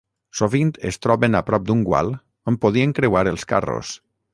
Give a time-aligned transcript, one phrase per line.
[0.37, 2.11] Sovint es troben a prop d’un gual
[2.53, 3.99] on podien creuar els carros.